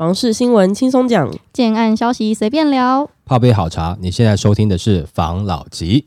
[0.00, 3.10] 房事新闻轻松讲，建案消息随便聊。
[3.26, 6.02] 泡杯好茶，你现在收听的是房老吉。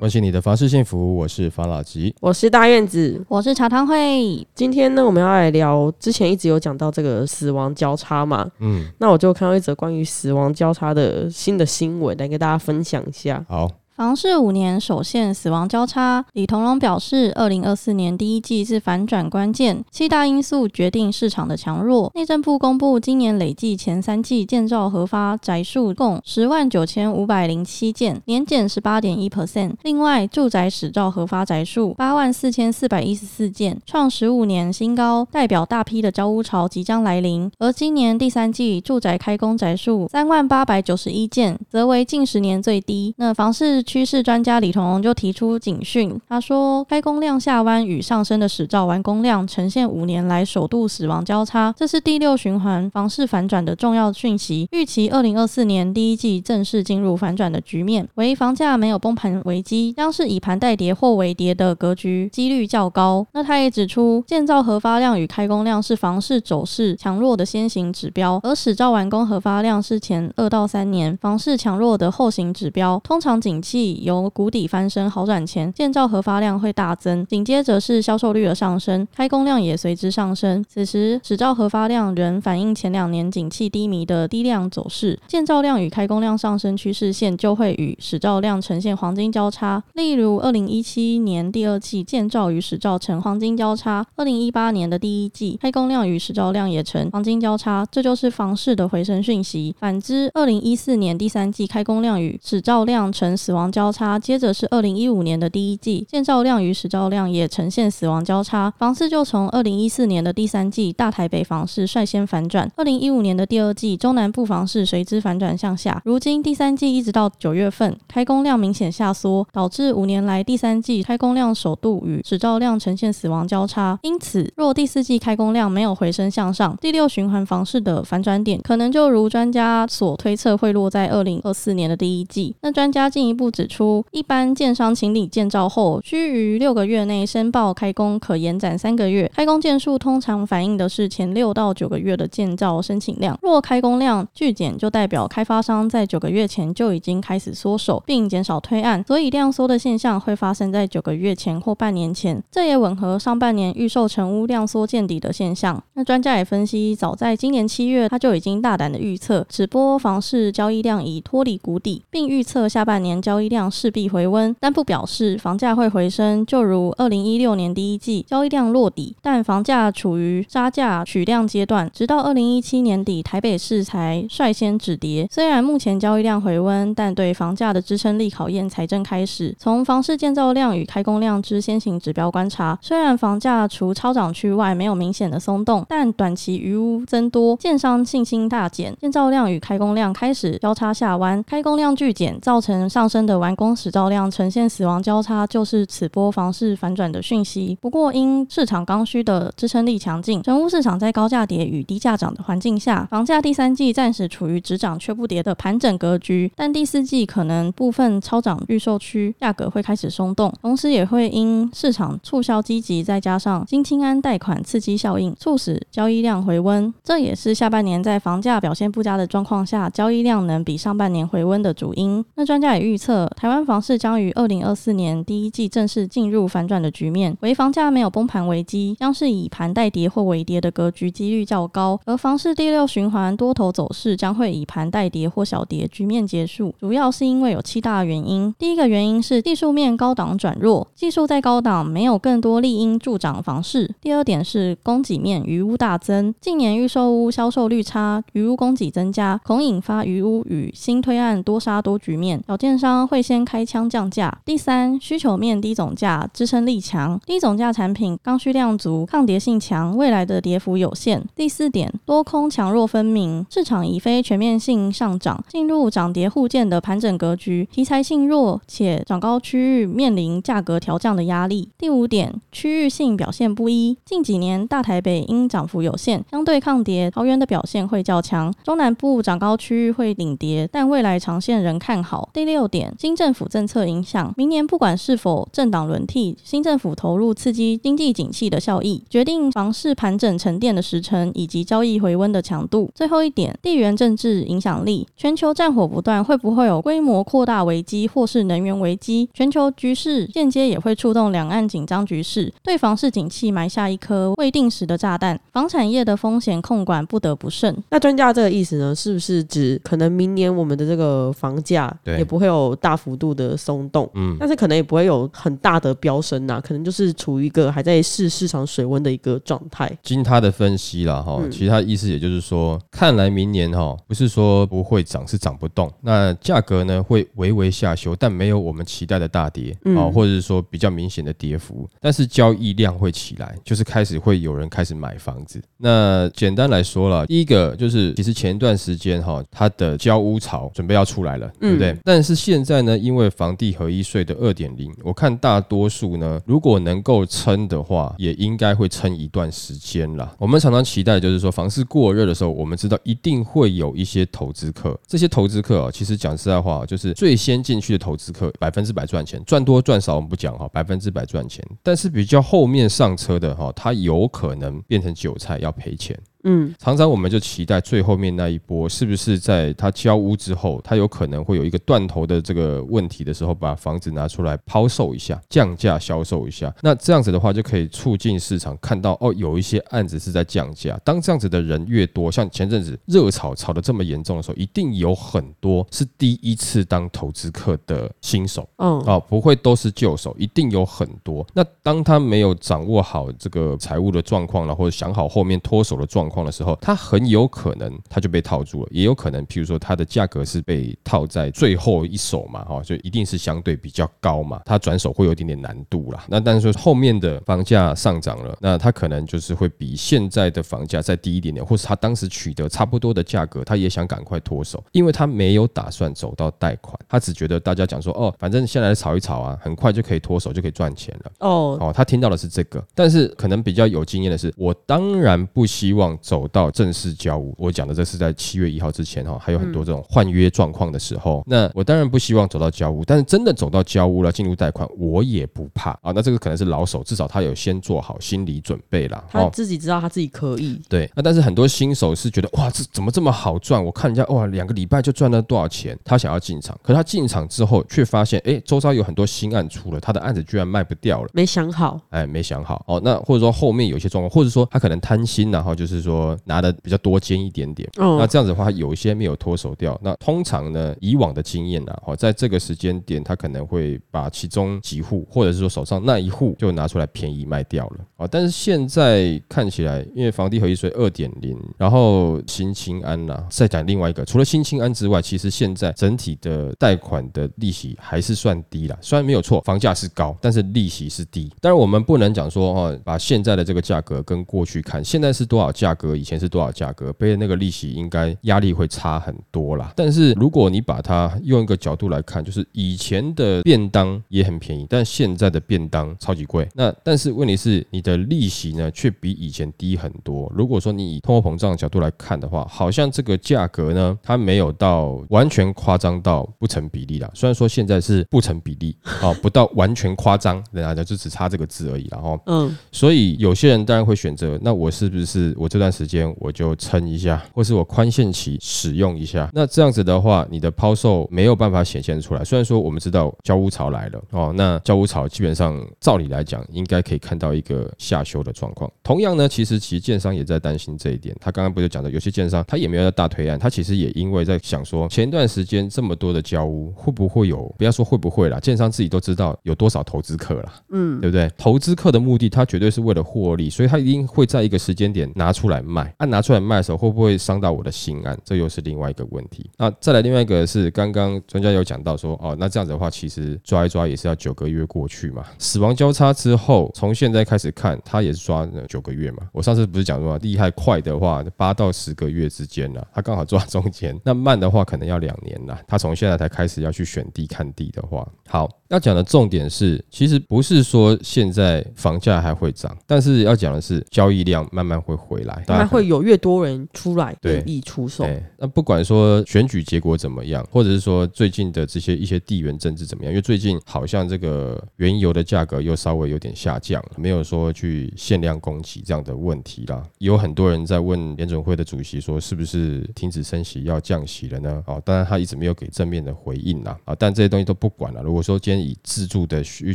[0.00, 2.12] 关心你的房事幸福，我是房老吉。
[2.20, 3.24] 我是大院子。
[3.28, 13.46] 我是茶汤会，今天呢，我们要来聊之前一直有讲到这个死亡交叉嘛，嗯，那我就看到一则关于死亡交叉的新的新闻，来跟大家分享一下。
[13.48, 13.70] 好，
[14.02, 16.24] 房市五年首现死亡交叉。
[16.32, 22.10] 李同荣表示，二零二四年第一季是反转关键，七大因素决定市场的强弱。
[22.16, 29.74] 内政部公布今年累计前三季建造核发宅数共十万九千五百零七件，年减十八点一 percent。
[29.84, 37.48] 另外，住宅始造核发宅数八万四千四百一十四件，创十五年新高，代表大批的交屋潮即将来临。
[37.60, 43.14] 而今年第三季住宅开工宅数三万八百九十一件，则为近十年最低。
[43.18, 54.66] 那房市趋势专家李同荣就提出警讯，他说，开工量下弯与上升的始造完工量呈现五年来首度死亡交叉，这是第六循环房市反转的重要讯息。
[54.72, 63.26] 预期二零二四年第一季正式进入反转的局面，为房价没有崩盘危机，将是以盘带跌或为跌的格局，几率较高。
[63.34, 72.98] 那他也指出，建造核发量与开工量是房市走势强弱的先行指标，而始造完工核发量是前二到三年房市强弱的后行指标。
[73.04, 80.64] 通常景气由谷底翻身好转前，建造核发量会大增，紧接着是销售率的上升，开工量也随之上升。
[80.68, 89.82] 此时始造核发量仍反映前两年景气低迷的低量走势，建造量与开工量上升趋势线就会与始造量呈现黄金交叉。
[89.94, 99.74] 例如，二零一七年第二季建造与始造呈黄金交叉，二零一八年的第一季开工量与始造量也呈黄金交叉，这就是房市的回升讯息。
[99.78, 123.98] 反之，二零一四年第三季开工量与始造量呈死亡交叉，接着是二零一五年的第一季建造量与始造量也呈现死亡交叉，房市就从二零一四年的第三季大台北房市率先反转，二零一五年的第二季中南部房市随之反转向下，如今第三季一直到九月份开工量明显下缩，导致五年来第三季开工量首度与始造量呈现死亡交叉。
[124.02, 132.54] 因此，若第四季开工量没有回升向上，第六循环房市的反转点可能就如专家所推测，会落在二零二四年的第一季。
[132.62, 139.30] 那专家进一步指出，一般建商清理建造后，需于六个月内申报开工，可延展三个月。
[139.34, 143.38] 开工件数通常反映的是前六到九个月的建造申请量。
[143.42, 152.42] 若开工量巨减，就代表开发商在九个月前就已经开始缩手，并减少推案，所以量缩的现象会发生在九个月前或半年前。
[152.50, 155.82] 这也吻合上半年预售成屋量缩见底的现象。
[155.94, 166.46] 那专家也分析，早在今年七月，他就已经大胆的预测，此波房市交易量已脱离谷底，并预测下半年交易易量势必回温，但不表示房价会回升。
[166.46, 175.28] 就如二零一六年第一季交易量落底，但房价处于杀价取量阶段，直到二零一七年底，台北市才率先止跌。
[175.30, 179.54] 虽然目前交易量回温，但对房价的支撑力考验才正开始。
[179.58, 197.78] 从房市建造量与开工量之先行指标观察，虽然房价除超涨区外没有明显的松动，但短期余屋增多，建商信心大减，建造量与开工量开始交叉下弯，开工量巨减，造成上升的的完工始造量呈现死亡交叉，就是此波房市反转的讯息。
[197.80, 216.92] 不过，因市场刚需的支撑力强劲，成屋市场在高价跌与低价涨的环境下，房价第三季暂时处于只涨却不跌的盘整格局，但第四季可能部分超涨预售区价格会开始松动，同时也会因市场促销积极，再加上金清安贷款刺激效应，促使交易量回温。
[217.02, 222.22] 这也是下半年在房价表现不佳的状况下，交易量能比上半年回温的主因。
[222.34, 231.98] 那专家也预测，台湾房市将于二零二四年第一季正式进入反转的局面，为房价没有崩盘危机，将是以盘带跌或微跌的格局几率较高。
[232.04, 238.54] 而房市第六循环多头走势将会以盘带跌或小跌局面结束，主要是因为有七大原因。
[238.58, 243.92] 第一个原因是技术面高档转弱，技术在高档没有更多利因助长房市。
[244.00, 254.34] 第二点是供给面余屋大增，近年预售屋销售率差，余屋供给增加，恐引发余屋与新推案多杀多局面，小建商会先开枪降价。
[254.42, 261.22] 第三，需求面低总价支撑力强，低总价产品刚需量足，抗跌性强，未来的跌幅有限。
[261.36, 271.68] 第四点，多空强弱分明，市场已非全面性上涨，进入涨跌互见的盘整格局，题材性弱且涨高区域面临价格调降的压力。
[271.76, 282.30] 第五点，区域性表现不一，近几年大台北因涨幅有限，相对抗跌，桃园的表现会较强，中南部涨高区域会领跌，但未来长线仍看好。
[282.32, 292.88] 第六点，新政府政策影响，明年不管是否政党轮替，新政府投入刺激经济景气的效益，决定房市盘整沉淀的时程以及交易回温的强度。
[292.94, 299.28] 最后一点，地缘政治影响力，全球战火不断，会不会有规模扩大危机或是能源危机？
[299.34, 305.36] 全球局势间接也会触动两岸紧张局势，对房市景气埋下一颗未定时的炸弹。
[305.52, 307.76] 房产业的风险控管不得不慎。
[307.90, 319.90] 那专家这个意思呢，是不是指可能明年我们的这个房价也不会有大幅度的松动，嗯，但是可能也不会有很大的飙升呐、可能就是处于一个还在试市场水温的一个状态。
[320.02, 325.92] 经他的分析啦，哈，嗯其实他的意思也就是说，看来明年哈不是说不会涨，是涨不动。
[326.00, 331.88] 那价格呢会微微下修，但没有我们期待的大跌嗯啊，或者是说比较明显的跌幅。
[332.00, 335.60] 但是交易量会起来，就是开始会有人开始买房子。
[335.76, 341.90] 那简单来说了，第一个就是其实前一段时间哈，它的交屋潮准备要出来了，对不对？
[341.92, 350.34] 嗯但是现在在呢，因为房地合一税的二点零，我看大多数呢，如果能够撑的话，也应该会撑一段时间啦。
[350.38, 361.62] 我们常常期待就是说，房市过热的时候，我们知道一定会有一些投资客，这些投资客啊，其实讲实在话，就是最先进去的投资客，百分之百赚钱，赚多赚少我们不讲哈，百分之百赚钱。
[361.82, 366.18] 但是比较后面上车的哈，他有可能变成韭菜要赔钱。
[366.44, 376.74] 嗯，常常我们就期待最后面那一波是不是在他交屋之后，他有可能会有一个断头的这个问题的时候，把房子拿出来抛售一下，降价销售一下。
[376.80, 380.98] 那这样子的话，就可以促进市场看到哦，有一些案子是在降价。
[381.04, 388.68] 当这样子的人越多，像前阵子热炒炒的这么严重的时候，一定有很多是第一次当投资客的新手。
[388.78, 391.46] 嗯，哦，不会都是旧手，一定有很多。
[391.54, 406.24] 那当他没有掌握好这个财务的状况了，或者想好后面脱手的状况的时候，他很有可能他就被套住了，也有可能，譬如说它的价格是被套在最后一手嘛，哈、就一定是相对比较高嘛，他转手会有一点点难度啦。
[406.28, 421.32] 那但是说后面的房价上涨了，那他可能就是会比现在的房价再低一点点，或是他当时取得差不多的价格，他也想赶快脱手，因为他没有打算走到贷款，他只觉得大家讲说哦，反正现在炒一炒啊，很快就可以脱手，就可以赚钱了。
[421.40, 427.54] 哦，哦，他听到的是这个，但是可能比较有经验的是，我当然不希望走到正式交屋。
[427.58, 436.12] 我讲的这是在七月一号之前哈，还有很多这种换约状况的时候，那我当然不希望走到交屋，但是真的走到交屋了，进入贷款，我也不怕啊。
[436.14, 439.22] 那这个可能是老手，至少他有先做好心理准备啦。
[439.28, 443.84] 他自己知道他自己可以，对，那但是很多新手是觉得哇，这怎么这么好赚？
[443.84, 451.28] 我看人家哇，两个礼拜就赚了多少钱，他想要进场，可他进场之后却发现，哎，周遭有很多新案出了，他的案子居然卖不掉了。
[451.32, 452.00] 没想好。
[452.10, 456.11] 哎，没想好哦，那或者说后面有一些状况，或者说他可能贪心，然后就是说
[456.44, 459.98] 拿的比较多尖一点点，那嗯，这样子的话，有一些没有脱手掉。
[460.02, 468.28] 那通常呢，以往的经验呢，哦，在这个时间点，他可能会把其中几户，或者是说手上那一户就拿出来便宜卖掉了哦。
[468.30, 478.96] 但是现在看起来，因为房地合一税二点零，然后新青安呐、再讲另外一个，除了新青安之外，其实现在整体的贷款的利息还是算低啦。
[479.00, 481.52] 虽然没有错，房价是高，但是利息是低。
[481.60, 489.92] 当然，我们不能讲说哦，把现在的这个价格跟过去看，现在是多少价格，以前是多少价格，背的那个利息应该压力会差很多啦。
[489.96, 496.68] 但是如果你把它用一个角度来看，就是以前的便当也很便宜，但现在的便当超级贵。
[496.74, 500.50] 那但是问题是，你的利息呢却比以前低很多。
[500.54, 507.30] 如果说你以通货膨胀的角度来看的话，好像这个价格呢，它没有到完全夸张到不成比例啦。
[507.34, 512.12] 虽然说现在是不成比例哦，不到完全夸张，人家就只差这个字而已啦。
[512.12, 519.50] 然后嗯，所以有些人当然会选择，那我是不是我这段时间我就撑一下，或是我宽限期使用一下？
[519.52, 522.42] 那这样子的话，你的抛售没有办法显现出来。
[522.42, 528.90] 虽然说我们知道交屋潮来了哦，那交屋潮基本上照理来讲应该可以看到一个下修的状况。
[529.02, 531.36] 同样呢，其实其实建商也在担心这一点。
[531.40, 537.62] 他刚刚不是讲的，有些建商他也没有在大推案，他其实也因为在想说，前段时间这么多的交屋，会不会有？
[537.76, 540.72] 不要说会不会啦，建商自己都知道有多少投资客啦。
[540.90, 541.50] 嗯，对不对？
[541.58, 546.14] 投资客的目的，他绝对是为了获利，所以他一定会在一个时间点拿出来卖。
[546.18, 548.38] 按、拿出来卖的时候，会不会伤到我的心安？
[548.44, 549.70] 这又是另外一个问题。
[549.76, 555.44] 那再来另外一个是，刚刚专家有讲到说，哦，那这样子的话，其实抓一抓也是要九个月过去嘛。
[555.58, 559.48] 死亡交叉之后，从现在开始看，他也是抓九个月嘛。
[559.52, 564.18] 我上次不是讲说厉害快的话，八到十个月之间了，他刚好抓中间。
[564.24, 565.80] 那慢的话，可能要两年了。
[565.86, 568.68] 他从现在才开始要去选地看地的话，好。
[568.92, 578.28] 要讲的重点是，其实不是说现在房价还会涨，但是要讲的是交易量慢慢会回来，当然会有越多人出来愿意出售。
[578.58, 590.02] 那不管说选举结果怎么样，或者是说最近的这些一些地缘政治怎么样，因为最近好像这个原油的价格又稍微有点下降了，没有说去限量供给这样的问题啦。
[590.18, 594.82] 有很多人在问联准会的主席说，是不是停止升息要降息了呢？
[594.86, 596.94] 哦，当然他一直没有给正面的回应啦。
[597.06, 598.22] 啊，但这些东西都不管了。
[598.22, 599.94] 如果说今天以自住的需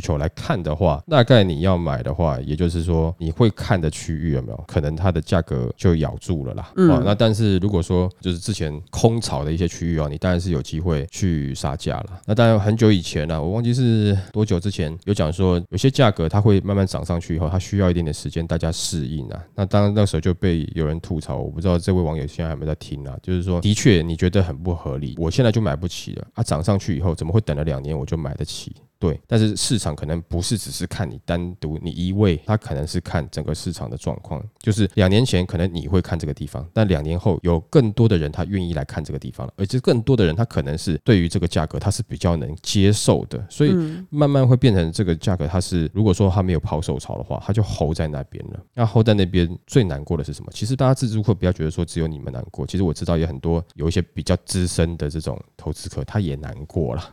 [0.00, 6.72] 求来看的话，大概你要买的话，也就是说你会看的区域有没有可能它的价格就咬住了啦。
[6.76, 12.20] 嗯，那但是如果说就是之前空炒的一些区域哦，你当然是有机会去杀价了。
[12.26, 19.44] 那当然很久以前呢，我忘记是多久之前有讲说，有些价格它会慢慢涨上去以后，它需要一点点时间大家适应啊。
[19.54, 23.16] 那当然那时候就被有人吐槽，我不知道这位网友现在有没有在听啊？
[23.22, 28.72] 就是说，的确你觉得很不合理，我现在就买不起了啊，涨上去以后怎么会等了两年我就买得起？
[29.00, 34.44] 对，但是市场可能不是只是看你单独你一位，它可能是看整个市场的状况。
[34.58, 43.72] 就是两年前可能你会看这个地方，但两年后有更多的人他愿意来看这个地方了，而且更多的人他可能是对于这个价格他是比较能接受的，所以
[44.10, 48.60] 慢慢会变成这个价格它是如果说它没有抛售潮的话，它就 hold 在那边了。
[48.74, 50.50] 那 hold 在那边最难过的是什么？
[50.52, 57.12] 其实大家自助客不要觉得说只有你们难过，其实我知道也很多有一些比较资深的这种投资客他也难过了。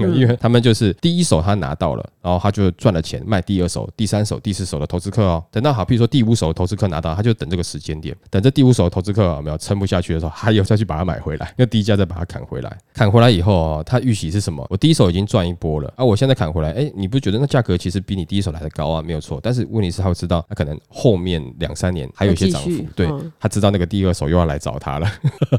[0.14, 5.44] 因为他们就是第一手他拿到了，然后他就赚了钱，卖第二手、第三手、第四手的投资客哦。
[5.50, 12.76] 等到好，比如说第五手投资客拿到，他就等这个时间点，等这第五手投资客有没有撑不下去的时候，还有再去把它买回来，用低价再把它砍回来。
[12.94, 14.66] 砍回来以后哦，他预期是什么？
[14.70, 19.02] 我第一手已经赚一波了啊，我现在砍回来，哎，你不觉得那价格其实比你第一手来的高啊？
[19.02, 23.08] 没有错，但是问题是他会知道，他可能后面两三年还有一些涨幅，对
[23.40, 25.08] 他知道那个第二手又要来找他了。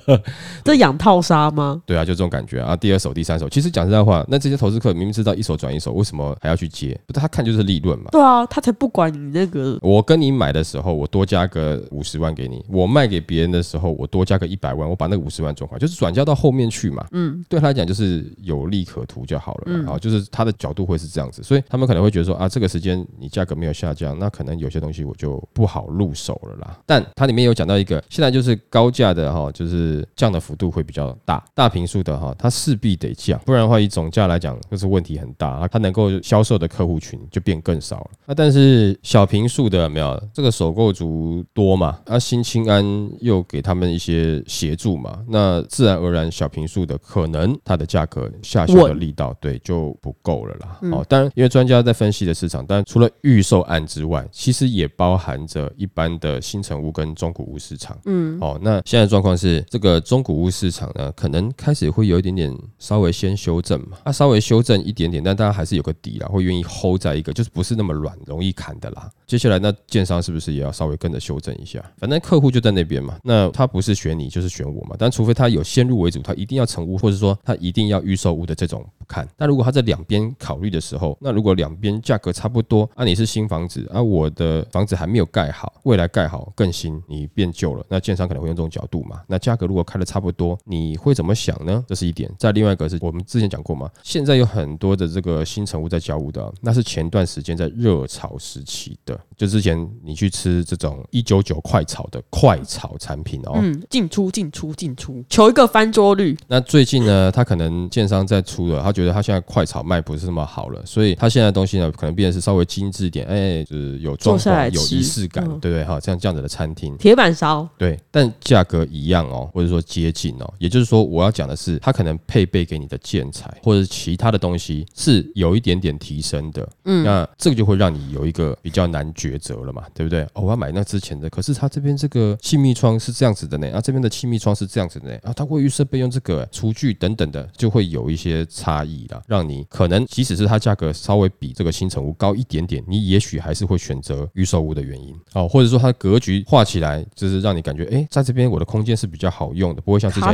[0.63, 1.81] 这养套杀吗？
[1.85, 2.75] 对啊，就这种感觉啊。
[2.75, 4.93] 第二手、第三手，其实讲实在话，那这些投资客。
[4.93, 6.99] 明明知道一手转一手，为什么还要去接？
[7.07, 8.05] 不，他看就是利润嘛。
[8.11, 9.77] 对啊，他才不管你那个。
[9.81, 17.05] 我跟你买的时候，我多加个五十万给你；我卖给别人的时候，我多加个一百万，我把那五十万赚回来，就是转交到后面去嘛。
[17.11, 19.63] 嗯，对他来讲就是有利可图就好了。
[19.65, 26.77] 嗯，啊，就是他的角度会是这样子，所以他们可能会觉得说啊，这个时间你价格没有下降，那可能有些东西我就不好入手了啦。
[26.85, 34.93] 但它里面有讲到一个，现在就是高价的哈，就是降的幅度会比较大，大平数的哈，它势必得降，不然的话以总价来讲就是。
[34.93, 38.11] 问题很大啊，它能够销售的客户群就变更少了。
[38.27, 41.97] 那但是小平数的没有这个首购族多嘛？
[42.05, 42.85] 啊，新清安
[43.21, 45.23] 又给他们一些协助嘛？
[45.27, 50.77] 那自然而然小平数的可能它的价格下修的力道对就不够了啦。
[50.91, 57.97] 哦，当然因为专家在分析的市场，但除了预售案之外，其实也包含着一般的新城屋跟中古屋市场。
[58.05, 63.97] 嗯，哦，那现在状况是这个中古屋市场呢，可能开始会有一点点稍微先修正嘛？
[64.03, 64.83] 啊，稍微修正。
[64.83, 69.09] 一点点，但大家还是有个底啦，会愿意 hold 在一个，就是不是那么软，容易砍的啦。
[69.25, 71.83] 接下来，那建商是不是也要稍微跟着修正一下？
[71.97, 74.95] 反正客户就在那边嘛，那他不是选你，就是选我嘛。
[74.99, 79.27] 但除非他有先入为主，他一定要成屋，或者说他一定要预售屋的这种不看。
[79.37, 89.21] 那如果他在两边考虑的时候，那如果两边价格差不多，啊，你是新房子，啊，我的房子还没有盖好，未来盖好更新，你变旧了，那建商可能会用这种角度嘛。
[89.27, 91.85] 那价格如果开的差不多，你会怎么想呢？
[91.87, 92.27] 这是一点。
[92.39, 106.37] 再另外一个是我们之前讲过嘛，现在有很很多的这个新成屋在交屋的，那是前段时间在热炒时期的，就之前你去吃这种一九九快炒的快炒产品哦，嗯，进出进出进出，求一个翻桌率。
[106.47, 115.83] 那最近呢，他可能建商在出了，他觉得他现在快炒卖不是那么好了，所以他现在东西呢，可能变得是稍微精致一点，哎，就是有装潢、有仪式感，对不对？
[115.83, 124.85] 哈，像这样子的餐厅，铁板烧，对，但价格一样哦，或者说接近哦，也就是说，我要讲的是，他可能配备给你的建材或者其他的东西。
[124.95, 130.21] 是有一点点提升的，嗯，那这个就会让你有一个比较难抉择了嘛，对不对？
[130.33, 150.33] 哦，我要买那之前的，可是他这边这个气密窗是这样子的呢，啊，这边的气密窗是这样子的呢，啊，它卫浴设备用这个厨具等等的，就会有一些差异啦，让你可能即使是它价格稍微比这个新城屋高一点点，你也许还是会选择预售屋的原因哦，或者说它格局画起来就是让你感觉，哎，在这边我的空间是比较好用的，不会像之前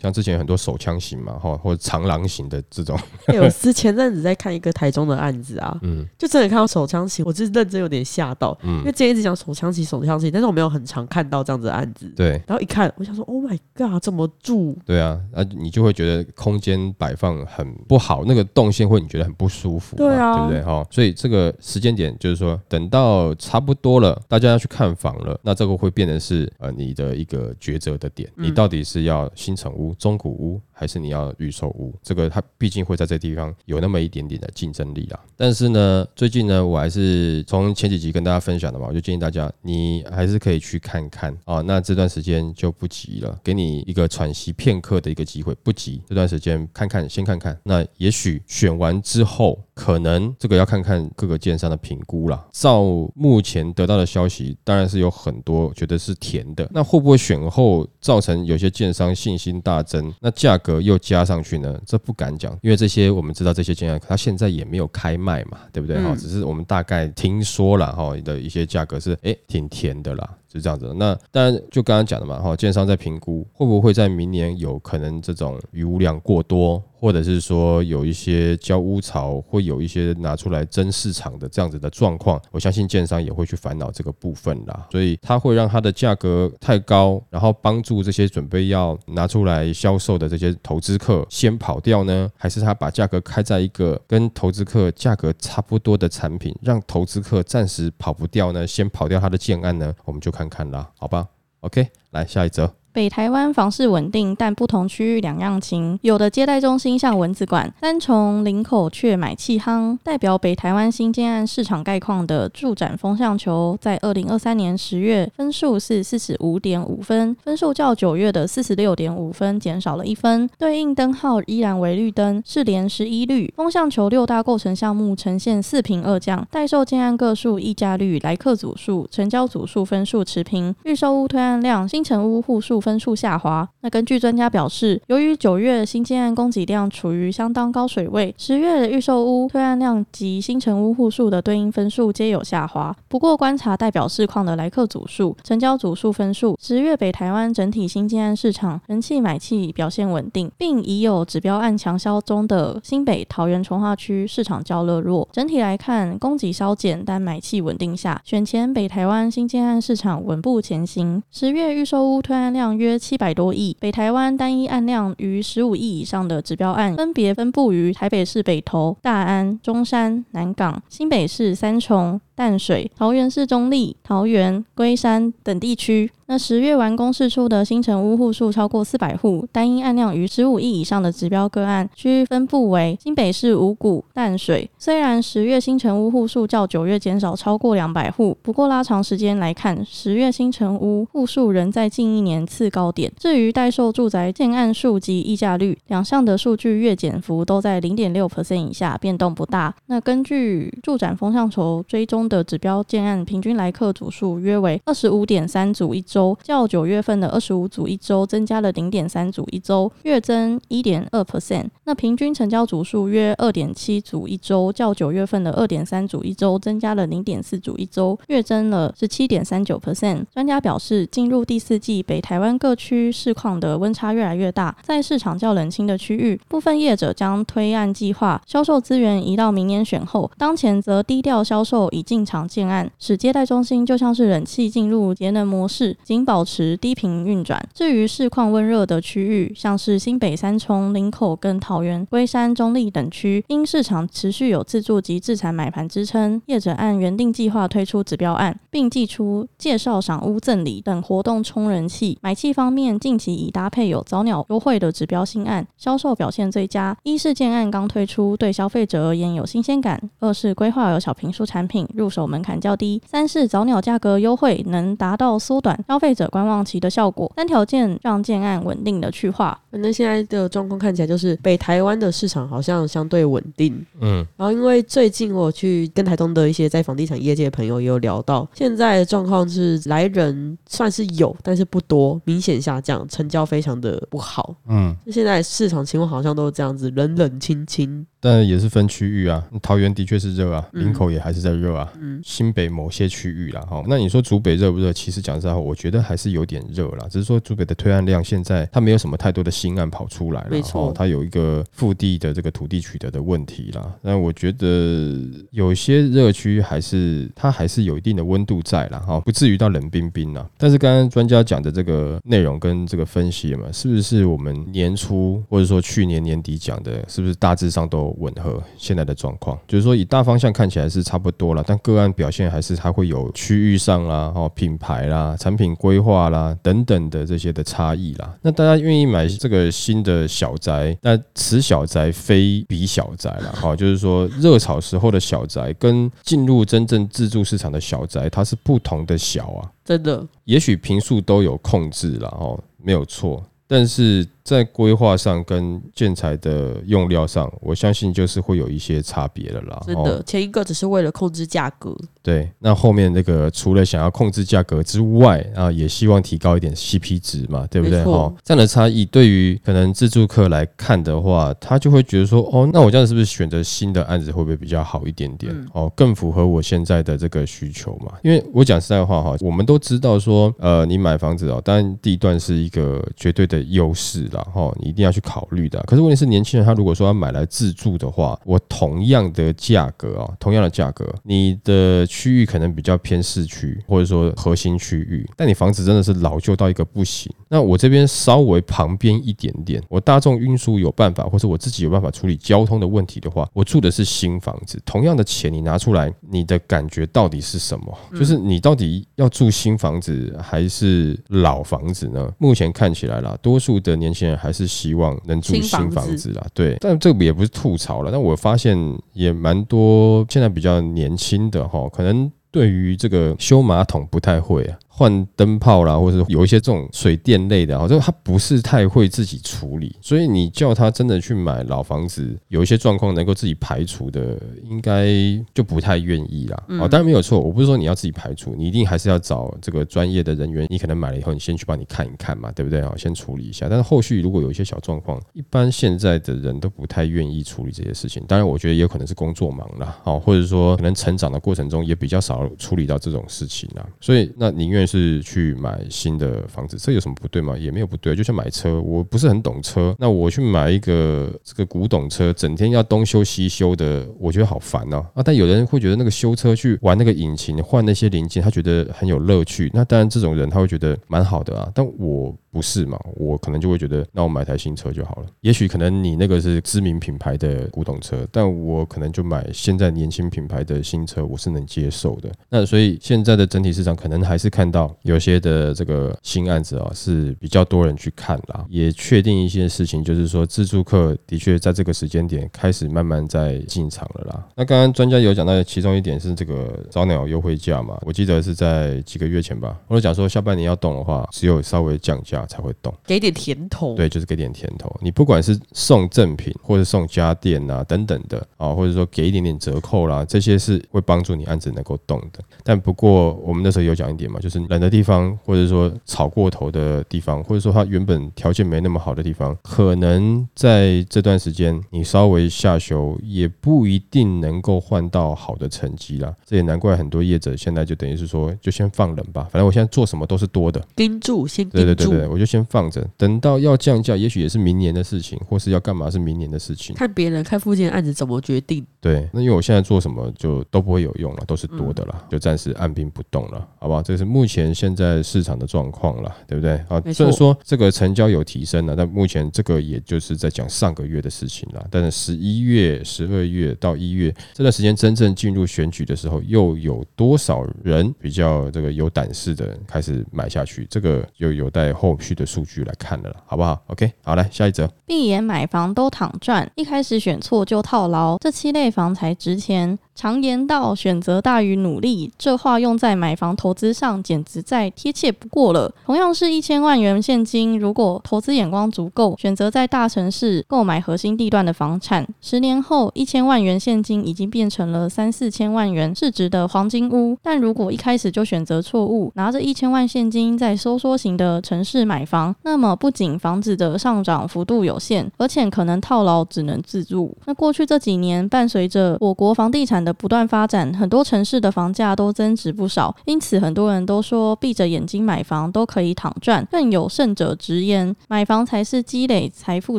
[0.00, 2.98] 像之前很多手枪型嘛，哈，或者长廊型的这种。
[3.40, 12.30] 我是前阵子在看一个台中的案子啊，嗯，就真的看到手枪型，我就是认真有点吓到，嗯，因为之前一直讲手枪型、手枪型，但是我没有很常看到这样子的案子，对。
[12.46, 14.76] 然后一看，我想说，Oh my god，怎么住？
[14.84, 20.86] 对啊，啊，你就会觉得空间摆放很很不好，那个动线会你觉得很不舒服，对啊，对不对哈？
[20.90, 30.60] 所以这个时间点就是说，等到差不多了，大家要去看房了，那这个会变成是呃你的一个抉择的点，你到底是要新城屋、中古屋。
[30.80, 35.20] 还是你要预售屋，这个它毕竟会在这地方有那么一点点的竞争力啊。
[35.36, 41.60] 但是呢，最近呢，我还是从前几集跟大家分享的嘛，我就建议大家，你还是可以去看看啊。
[41.60, 47.49] 那这段时间就不急了，给你一个喘息片刻的一个机会，不急，这段时间看看，先看看。
[47.64, 52.46] 那也许选完之后，可能这个要看看各个建商的评估啦。
[52.52, 52.82] 照
[53.14, 56.68] 目前得到的消息，当然是有很多觉得是甜的。
[56.70, 60.12] 那会不会选后造成有些建商信心大增？
[60.20, 60.82] 那价格？
[60.82, 61.80] 又加上去呢？
[61.86, 65.98] 这不敢讲，因为这些我们知道这些建商他现在也没有开卖嘛，对不对？
[66.02, 70.36] 哈，只是我们大概听说了哈的一些价格是，哎，挺甜的啦。
[70.52, 100.30] 是这样子，那当然就刚刚讲的嘛，哈，建商在评估会不会在明年有可能这种余物量过多，或者是说有一些交屋潮，会有有一些拿出来争市场的这样子的状况，我相信建商也会去烦恼这个部分啦，所以它会让它的价格太高，然后帮助这些准备要拿出来销售的这些投资客先跑掉呢，还是他把价格开在一个跟投资客价格差不多的产品，让投资客暂时跑不掉呢，先跑掉他的建案呢，我们就。
[100.30, 101.26] 看看啦，好吧
[101.58, 102.79] ，OK，来下一则。
[102.92, 105.96] 北台湾房市稳定，但不同区域两样情。
[106.02, 109.96] 有的接待中心像蚊子馆，三重、林口却买气夯。
[110.02, 120.50] 代表北台湾新建案市场概况的住展风向球，在二零二三年十月分数是四十五点五分，分数较九月的四十六点五分减少了一分。
[120.58, 123.52] 对应灯号依然为绿灯，是连十一绿。
[123.56, 132.79] 风向球六大构成项目呈现四平二降，待售建案个数、溢价率、来客组数、成交组数分数持平，预售屋推案量、新城屋户数。
[132.80, 133.68] 分数下滑。
[133.82, 142.96] 那根据专家表示，由于九月新建案供给量处于相当高水位，十月的预售屋推案量及新城屋户数的对应分数皆有下滑。
[143.08, 155.28] 不过，观察代表市况的来客组数、成交组数分数，十月北台湾整体新建案市场人气买气表现稳定，并已有指标案强销中的新北、桃园、从化区市场较热弱。
[155.32, 161.22] 整体来看，供给稍减，但买气稳定下，选前北台湾新建案市场稳步前行。
[161.30, 162.69] 十月预售屋推案量。
[162.76, 172.20] 约七百多亿，北台湾单一案量逾十五亿以上的指标案，分别分布于台北市北投、大安、中山、南港、新北市三重。
[172.40, 184.70] 淡水、桃园市中立、桃园、龟山等地区，那十月完工释出的新城屋户数超过四百户，单一案量逾十五亿以上的指标个案，区域分布为新北市五股、淡水。
[184.78, 193.12] 虽然十月新城屋户数较九月减少超过两百户，不过拉长时间来看，十月新城屋户数仍在近一年次高点。
[193.18, 199.74] 至于待售住宅建案数及溢价率两项的数据月减幅都在零点六 percent 以下，变动不大。
[199.88, 202.29] 那根据住展风向球追踪。
[202.30, 211.66] 的指标建案平均来客组数约为二十五点三组一周，较九月份的二十五组一周增加了零点三组一周，月增一点二 percent。
[211.84, 220.24] 那平均成交组数约二点七组一周，较九月份的二点三组一周增加了零点四组一周，月增了十七点三九 percent。
[220.32, 232.19] 专家表示，进入第四季，北台湾各区市况的温差越来越大，在市场较冷清的区域，部分业者将推案计划销售资源移到明年选后，当前则低调销售已进。
[232.24, 237.62] 常建案使接待中心就像是冷气进入节能模式，仅保持低频运转。
[237.74, 252.18] 至于市况温热的区域，像是新北三重、林口跟桃园、龟山、中立等区，因市场持续有自住及自产买盘支撑，业者按原定计划推出指标案，并寄出介绍赏屋赠礼等活动冲人气。
[252.20, 256.96] 买气方面，近期已搭配有早鸟优惠的指标新案，销售表现最佳。
[257.02, 262.10] 一是建案刚推出，对消费者而言有新鲜感；二是规划有小平数产品入。
[262.10, 267.32] 手门槛较低，三是早鸟价格优惠，能达到缩短消费者观望期的效果。
[267.36, 269.56] 三条件让建案稳定的去化。
[269.70, 273.86] 那现在的状况看起来就是北台湾的市场好像相对稳定。
[274.00, 284.56] 嗯，然后因为最近我去跟台东的一些在房地产业界的朋友也有聊到，现在的状况是来人算是有，但是不多，明显下降，成交非常的不好。
[284.68, 288.04] 嗯，现在市场情况好像都是这样子，冷冷清清。
[288.22, 291.89] 但也是分区域啊，桃园的确是热啊，林口也还是在热啊。
[291.98, 294.92] 嗯，新北某些区域啦，哈，那你说竹北热不热？
[294.92, 297.06] 其实讲实话，我觉得还是有点热啦。
[297.10, 303.94] 只是说竹北的推案量现在它没有什么太多的新案跑出来了，没错，它有一个腹地的这个土地取得的问题啦。
[304.02, 305.16] 那我觉得
[305.50, 310.48] 有些热区还是它还是有一定的温度在了，哈，不至于到冷冰冰啦。
[310.58, 319.58] 但是刚刚专家讲的这个内容跟这个分析嘛，是不是我们年初或者说去年年底讲的，是不是大致上都吻合现在的状况？
[319.66, 328.34] 就是说以大方向看起来是差不多了，但个案表现还是它会有区域上啦、哦品牌啦、产品规划啦等等的这些的差异啦。
[328.42, 340.26] 那大家愿意买这个新的小宅，那此小宅非彼小宅了，哈，就是说热炒时候的小宅跟进入真正自住市场的小宅，它是不同的小啊，真的。
[340.44, 344.26] 也许平数都有控制了，哦，没有错，但是。
[344.50, 349.80] 在规划上跟建材的用料上，我相信就是会有一些差别的啦。
[349.86, 352.50] 真的，前一个只是为了控制价格，对。
[352.58, 358.02] 那后面那个除了想要控制价格之外啊，也希望提高一点 CP 值嘛，对不对？
[358.04, 365.54] 哈，这样的差异对于可能自助客来看的话，他就会觉得说，哦，那我这样是不是选择新的案子会不会比较好一点点？
[365.72, 368.14] 哦，更符合我现在的这个需求嘛？
[368.24, 374.39] 因为我讲实在话哈，我们都知道说，呃，你买房子哦，当然地段是一个绝对的优势啦。
[374.54, 375.80] 哦，你一定要去考虑的。
[375.86, 387.32] 可是问题是，年轻人他如果说要买来自住的话，我同样的价格啊，同样的价格，你的区域可能比较偏市区，或者说核心区域，但你房子真的是老旧到一个不行。
[387.48, 397.98] 那我这边稍微旁边一点点，我大众运输有办法，或者我自己有办法处理交通的问题的话，我住的是新房子，同样的钱你拿出来，你的感觉到底是什么？
[398.12, 402.32] 就是你到底要住新房子还是老房子呢？
[402.38, 404.30] 目前看起来啦，多数的年轻人。
[404.40, 408.10] 还是希望能住新房子啦，对，但这个也不是吐槽了。
[408.10, 408.74] 但我发现
[409.12, 414.78] 也蛮多现在比较年轻的哈，可能对于这个修马桶不太会啊。
[415.00, 425.08] 换灯泡啦，或者是有一些这种水电类的，就他不是太会自己处理，所以你叫他真的去买老房子，有一些状况能够自己排除的，应该
[425.54, 426.64] 就不太愿意啦。
[426.78, 430.66] 哦，当然没有错，我不是说你要自己排除，你一定还是要找这个专业的人员。
[430.68, 432.82] 你可能买了以后，你先去帮你看一看嘛，对不对？
[432.82, 433.70] 哦，先处理一下。
[433.70, 438.22] 但是后续如果有一些小状况，一般现在的人都不太愿意处理这些事情。
[438.28, 443.88] 当然，我觉得也有可能是工作忙啦，哦，或者说可能成长的过程中也比较少处理到这种事情啦。
[443.98, 444.89] 所以那宁愿。
[444.90, 447.56] 是去买新的房子，这有什么不对吗？
[447.56, 455.06] 也没有不对，就像买车，我不是很懂车，那我去买一个这个古董车，整天要东修西修的，我觉得好烦哦。
[455.14, 455.22] 啊！
[455.22, 459.70] 但有人会觉得那个修车去玩那个引擎，换那些零件，他觉得很有乐趣。
[459.72, 461.70] 那当然，这种人他会觉得蛮好的啊。
[461.72, 462.36] 但我。
[462.52, 462.98] 不是嘛？
[463.14, 465.26] 我可能就会觉得，那我买台新车就好了。
[465.40, 472.28] 也许可能你那个是知名品牌的古董车，但我可能就买现在年轻品牌的新车，我是能接受的。
[472.48, 478.66] 那所以现在的整体市场可能还是看到有些的这个新案子啊，是比较多人去看啦。
[478.68, 484.44] 也确定一些事情，就是说自助客的确在这个时间点开始慢慢在进场了啦。
[484.56, 487.96] 那刚刚专家有讲到其中一点是这个早鸟优惠价嘛？
[488.02, 492.44] 我记得是在几个月前吧，或者讲说下半年要动的话，只有稍微降价。
[492.50, 493.94] 才会动，给点甜头。
[493.94, 494.92] 对，就是给点甜头。
[495.00, 502.42] 你不管是送赠品，或者送家电啊等等的啊，或者说给一点点折扣啦，这些是会帮助你案子能够动的。
[502.64, 516.34] 但不过我们那时候有讲一点嘛，就是冷的地方，或者说炒过头的地方，或者说它原本条件没那么好的地方，可能在这段时间你稍微下修，也不一定能够换到好的成绩啦。
[516.44, 526.94] 这也难怪很多业者现在就等于是说，就先放冷吧，反正我现在做什么都是多的，盯住先对对对对，我就先放着，等到要降价，也许也是明年的事情，或是要干嘛是明年的事情。
[526.96, 528.84] 看别人看附近的案子怎么决定。
[529.00, 534.02] 对，那因为我现在做什么就都不会有用了，都是多的了，就暂时按兵不动了，好不好？
[534.02, 536.72] 这是目前现在市场的状况了，对不对？
[536.88, 541.86] 啊，虽然说这个成交有提升了，但目前这个也就是在讲上个月的事情了。
[541.90, 550.86] 但是十一月、十二月到一月这段时间真正进入选举的时候，又有多少人比较这个有胆识的开始买下去？
[550.90, 554.90] 这个就有待后续的数据来看了，好不好？OK，好，来下一则。
[555.06, 559.98] 闭眼买房都躺赚，一开始选错就套牢，这七类房才值钱。
[560.20, 565.90] 常言道，选择大于努力，这话用在买房投资上，简直再贴切不过了。
[566.04, 577.34] 同样是一千万元现金，如果投资眼光足够，选择在大城市购买核心地段的房产，十年后一千万元现金已经变成了三四千万元市值的黄金屋。
[577.42, 587.34] 但如果一开始就选择错误，拿着一千万现金在收缩型的城市买房，那么不仅房子的上涨幅度有限，而且可能套牢，只能自住。
[587.46, 596.66] 那过去这几年，伴随着我国房地产的不断发展，很多城市的房价都增值不少，因此很多人都说闭着眼睛买房都可以躺赚。
[596.70, 599.98] 更有甚者直言，买房才是积累财富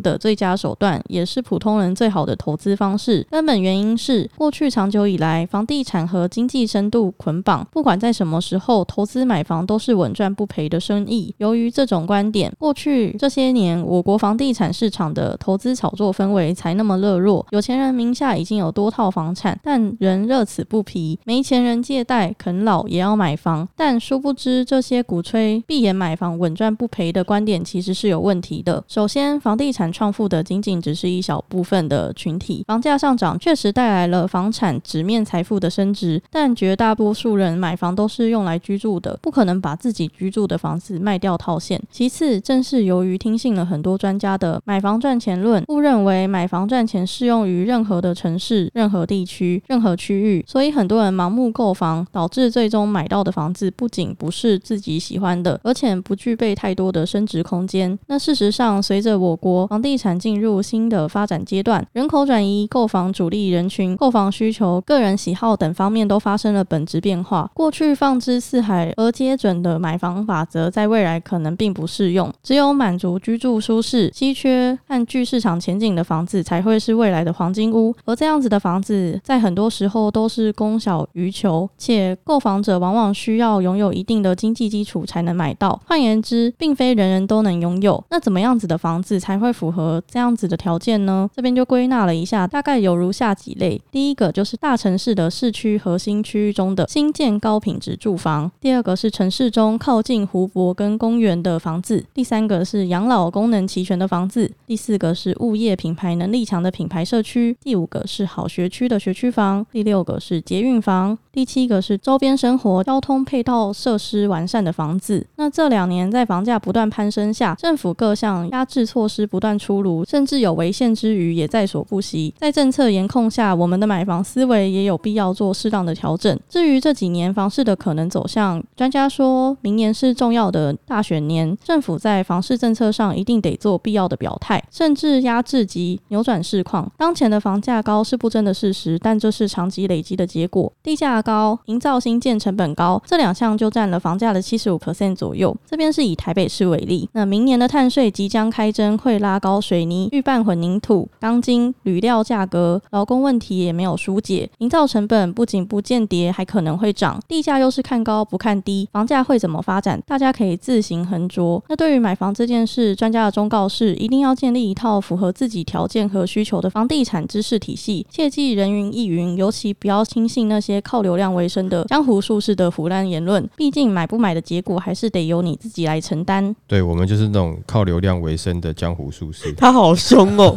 [0.00, 3.26] 的最佳手段，也是普通人最好的投资方式。
[3.30, 11.34] 根本原因是过去长久以来，房地产和经济深度捆绑，不管在什么时候投资买房都是稳赚不赔的生意。
[11.38, 21.16] 由于这种观点，过去这些年我国房地产市场的投资炒作氛围才那么热络，有钱人名下已经有多套房产，但人乐此不疲。
[21.24, 28.82] 没钱人借贷啃老也要买房，但殊不知这些鼓吹闭眼买房稳赚不赔的观点其实是有问题的。
[28.88, 41.80] 首先，房地产创富的仅仅只是一小部分的群体，房价上涨确实带来了房产纸面财富的升值，但绝大多数人买房都是用来居住的，不可能把自己居住的房子卖掉套现。
[41.90, 57.98] 其次，正是由于听信了很多专家的买房赚钱论，误认为买房赚钱适用于任何的城市、任何地区、任何区域，所以很多人盲目购房，导致最终买到的房子不仅不是自己喜欢的，而且不具备太多的升值空间。
[58.06, 67.50] 那事实上，随着我国房地产进入新的发展阶段，人口转移、购房主力人群、购房需求、个人喜好等方面都发生了本质变化。
[67.54, 72.32] 过去放之四海而皆准的买房法则，在未来可能并不适用。
[72.42, 77.94] 只有满足居住舒适、稀缺和具市场前景的房子，才会是未来的黄金屋。
[78.04, 85.80] 而这样子的房子，在很多时候都是供小于求，且购房者往往需要拥有一定的经济基础才能买到。
[85.86, 88.04] 换言之，并非人人都能拥有。
[88.10, 91.28] 那怎么样子的房子才会符合这样子的条件呢？
[91.34, 115.26] 这边就归纳了一下，大概有如下几类：第一个就是大城市的市区核心区域中的新建高品质住房；第二个是城市中靠近湖泊跟公园的房子；第三个是养老功能齐全的房子；第四个是物业品牌能力强的品牌社区；第五个是好学区的学区房；第六个是捷运房；第七个是周边生活交通配套设施完善的房子。
[115.36, 122.34] 那这两年在房价不断攀升下，政府各项压制措施不断出炉，甚至有违宪之余也在所不惜。
[122.38, 126.38] 在政策严控下，我们的买房思维也有必要做适当的调整。
[126.48, 136.90] 至于这几年房市的可能走向，专家说明年是重要的大选年，政府在房市政策上一定得做必要的表态，甚至压制及扭转市况。
[136.96, 140.72] 当前的房价高是不争的事实，但这是长期累积的结果。
[140.82, 145.54] 地价高、营造新建成本高，这两项就占了房价的七十五 percent 左右。
[145.66, 157.20] 这边是以台北市为例，那明年的碳税即将开征，会拉高水泥、预拌混凝土、钢筋、铝料价格，劳工问题也没有疏解，营造成本不仅不见跌，还可能会涨。
[157.28, 160.00] 地价又是看高不看低，房价会怎么发展？
[160.06, 161.60] 大家可以自行衡酌。
[161.68, 173.44] 那对于买房这件事，专家的忠告是：一定要建立一套符合自己条件和需求的房地产知识体系，切记人云亦云，尤其不要轻信那些靠流量为生的江湖术士的胡乱言论。
[173.56, 176.54] 毕竟买不买的结果，还是得由你自己来承担。
[176.68, 179.52] 对我们就是那种靠流量为生的江湖术士。
[179.54, 180.54] 他好凶哦！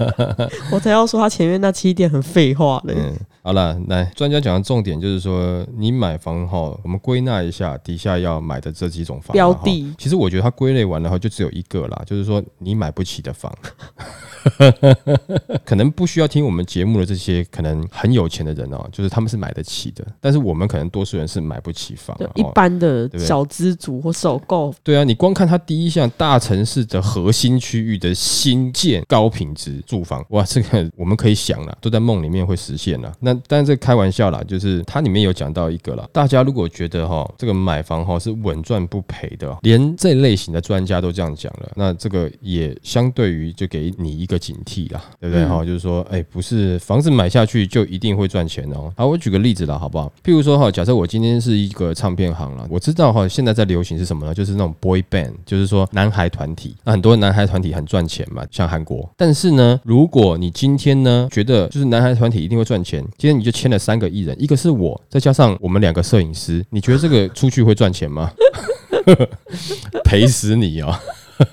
[0.72, 2.94] 我才要说他前面那七点很废话嘞。
[2.96, 9.94] 嗯，好了，来专家讲的重点就是说，你买房哈，我们归纳一下底下要买的这几种房标的。
[9.98, 13.54] 其实我觉得它归类完了后，就只有一个啦，就是说你买不起的房。
[15.64, 24.72] 可能不需要听我们节目的这些可能很有钱的人哦，就是他们是买得起的，但是我们可能多数人是买不起房，一般的小资族或首购。
[24.82, 33.12] 对啊，你光看它第一项大城市的核心区域的新建高品质住房，哇，这个我们可以想了，都在梦里面会实现了。
[33.18, 44.38] 那但是这开玩笑啦，就是它里面有讲到一个了，大家如果觉得哈这个买房哈是稳赚不赔的，连这类型的专家都这样讲了，那这个也相对于就给你一个。
[44.44, 45.64] 警惕啦，对不对哈？
[45.64, 48.92] 就是说，哎，不是房子买下去就一定一定会赚钱哦。
[48.98, 50.12] 好，我举个例子了，好不好？
[50.22, 54.34] 譬如说哈，假设我今天是一个唱片行了，我知道哈，现在在流行是什么呢？
[54.34, 56.76] 就是那种 boy band，就是说男孩团体。
[56.84, 59.08] 那很多男孩团体很赚钱嘛，像韩国。
[59.16, 68.30] 但是呢，如果你今天呢觉得就是男孩团体一定会赚钱，今天你就签了三个艺人，一个是我，再加上我们两个摄影师，你觉得这个出去会赚钱吗？
[70.04, 70.94] 赔死你哦！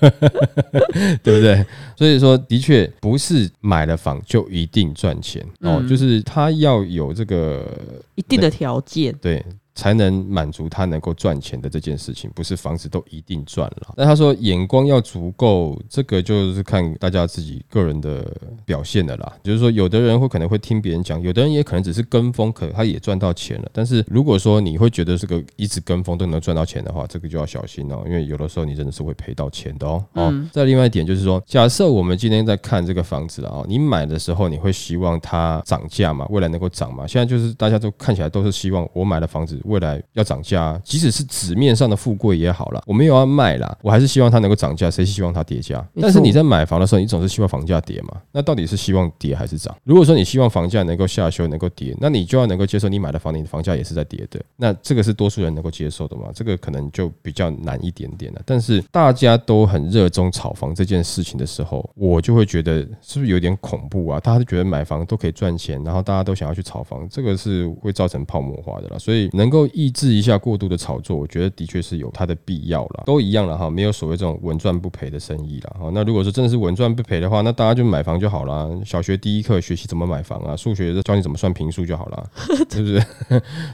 [1.22, 1.64] 对不对？
[1.96, 7.66] 所以说，的确不是买了房就一定赚钱哦，就是他要有这个
[8.14, 9.14] 一定的条件。
[9.20, 13.94] 对，才能满足他能够赚钱的这件事情，不是房子都一定赚了。
[13.96, 18.24] 那他说眼光要足够，这个就是看大家自己个人的
[18.66, 19.32] 表现的啦。
[19.42, 23.68] 就是说，有的人会可能会听别人讲，有的人也可能只是跟风，可他也赚到钱了。
[23.72, 30.04] 但是如果说你会觉得这个一直跟风都能赚到钱的话，这个就要小心哦，因为有的时候你真的是会赔到钱的哦。
[30.12, 36.26] 哦，再另外一点就是说，假设我们今天在看这个房子啊，你买的时候你会希望它涨价嘛？
[36.28, 37.06] 未来能够涨嘛？
[37.06, 39.60] 现在就是大家都看起来都是希望我买的房子。
[39.64, 44.90] 未来要涨价，即使是纸面上的富贵也好了，我没有要卖啦，我还是希望它能够涨价。
[44.90, 45.82] 谁希望它跌价？
[46.00, 48.20] 但是你在买房的时候，你总是希望房价跌嘛？
[48.30, 49.74] 那到底是希望跌还是涨？
[49.84, 54.38] 如果说你希望房价能够下修，能够跌，那你就要能够接受你买的房，你的房价也是在跌的。
[54.56, 56.30] 那这个是多数人能够接受的嘛？
[56.34, 58.42] 这个可能就比较难一点点了。
[58.44, 64.20] 但是大家都很热衷炒房这件事情的时候，我就会觉得是不是有点恐怖啊？
[64.20, 68.98] 大家都觉得买房都可以赚钱，然后大家都想要去炒房，这个是会造成泡沫化的啦。
[68.98, 73.04] 所以能够抑制一下过度的炒作，我觉得的确是有它的必要了。
[73.06, 75.90] 都一样了哈，没有所谓这种稳赚不赔的生意了哈。
[75.92, 78.70] 那如果说真的是稳赚不赔的话，那大家就买房就好了。
[78.84, 82.30] 小学第一课学习怎么买房啊，数学教你怎么算平数就好了，
[82.70, 83.04] 是不是？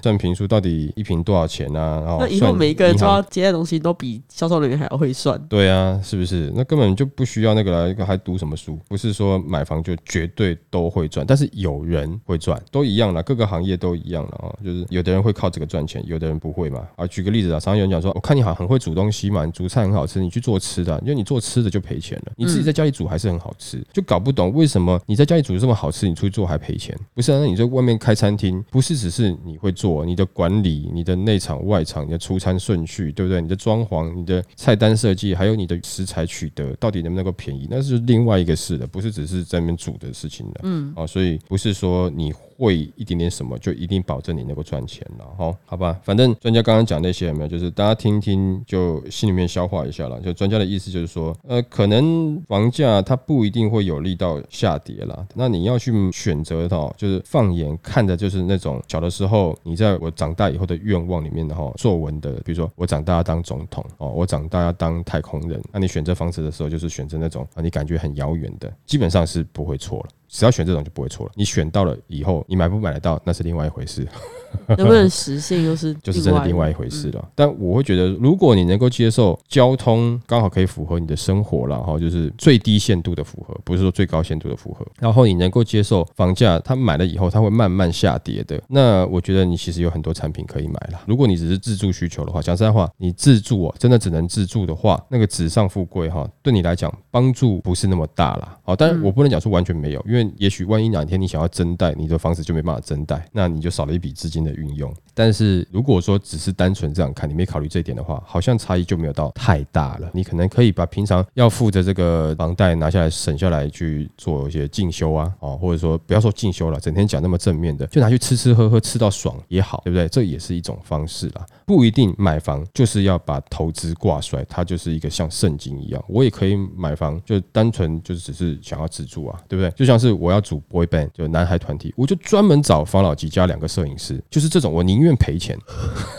[0.03, 2.01] 算平数到底一平多少钱啊？
[2.05, 5.41] 然后那以后每一个人都要接的东西都比销售人员还要会算。
[5.49, 6.53] 对啊，是不是？
[6.57, 8.79] 那根本就不需要那个了，还读什么书？
[8.89, 14.49] 不是说买房就绝对都会赚，但是有人会赚，都一样了，各个行业都一样了啊。
[14.65, 16.03] 就是有的人会靠这个赚钱。
[16.07, 16.89] 有的人不会嘛？
[16.97, 22.33] 啊，举个例子啊，常常有人讲说，我看你好像很会煮东西嘛，你煮菜很好吃，你去做吃的，因为你做吃的就赔钱了。
[22.37, 26.99] 你自己在家里煮还是很好吃，就搞不懂为什么你在家里煮这么好吃，你出去做还赔钱？
[27.15, 27.39] 不是啊？
[27.41, 33.41] 那你在外面开餐厅，不是只是你会做，你的管理、你的内场外场、你的出餐顺序，对不对？
[33.41, 40.61] 你的装潢、你的菜单设计，还有你的食材取得，到底能不能够便宜，那是另外一个事的，不是只是在那边煮的事情的。
[40.63, 42.33] 嗯，啊，所以不是说你。
[42.59, 45.57] 会一点点什么，就一定保证你能够赚钱了哈？
[45.65, 47.49] 好吧，反正专家刚刚讲那些有没有？
[47.49, 50.21] 就是大家听听，就心里面消化一下了。
[50.21, 55.27] 就专家的意思就是说，呃，可能房价它不一定会有力到下跌了。
[55.35, 65.63] 那你要去选择哈，就是放眼看的，就是那种小的时候你在我长大以后的愿望里面的哈，作文的，比如说我长大要当总统哦，我长大要当太空人。
[65.73, 70.09] 那你选择房子的时候，就是选择那种啊，你感觉很遥远的，基本上是不会错了。
[70.29, 71.33] 只要选这种就不会错了。
[71.35, 74.07] 你选到了以后，你买不买得到那是另外一回事。
[74.79, 77.29] 能不能实现又是 就是真的另外一回事了。
[77.35, 84.87] 但我会觉得，如果你能够接受交通刚好可以符合你的生活了哈，就是最低限度的符合，不是说最高限度的符合。
[84.99, 88.59] 然后你能够接受房价，它买了以后它会慢慢下跌的。
[88.69, 91.01] 那我觉得你其实有很多产品可以买了。
[91.07, 98.59] 如果你只是自住需求的话，讲实在话，你自住哦，真的只能自住的话，那个纸上富贵哈，对你来讲帮助不是那么大了。
[98.63, 104.93] 好，但是我不能讲说完全没有，因为因为也许万一哪天你想要增贷，你的房子就没办法增贷，那你就少了一笔资金的运用。
[105.15, 110.11] 但是如果说只是单纯这样看，你没考虑这一点的话，好像差异就没有到太大了。
[110.13, 120.09] 你可能可以把平常要付的这个房贷拿下来省下来去做一些进修啊，哦，或者说不要说进修了，整天讲那么正面的，就拿去吃吃喝喝吃到爽也好，对不对？
[120.09, 121.47] 这也是一种方式啦。
[121.67, 126.03] 不一定买房就是要把投资挂帅，它就是一个像圣经一样。
[126.09, 129.71] 我也可以买房，就单纯就是只是想要自住啊，对不对？
[129.73, 135.09] 就像是我要组 boy band，就男孩团体，我就专门找方老吉加两个摄影师，就是这种，我宁愿。
[135.19, 135.59] 赔钱，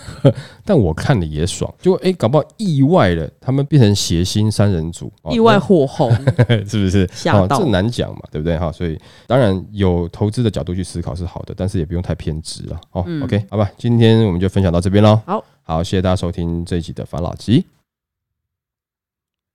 [0.66, 1.74] 但我看了也爽。
[1.80, 6.12] 就哎，搞不好意外的，他们变成谐星三人组，意外火红，
[6.68, 7.10] 是不是？
[7.14, 8.58] 吓到，这难讲嘛，对不对？
[8.58, 12.82] 哈，所以当然有投资的角度去思考是好的，但是也不用太偏执了。
[12.92, 15.22] 哦，OK，好吧，今天我们就分享到这边喽。
[15.26, 17.66] 好，好，谢谢大家收听这一集的烦老吉，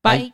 [0.00, 0.32] 拜。